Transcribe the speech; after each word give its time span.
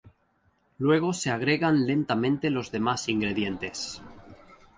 Luego 0.79 1.13
se 1.13 1.29
agregan 1.29 1.85
lentamente 1.85 2.49
los 2.49 2.71
demás 2.71 3.07
ingredientes. 3.07 4.01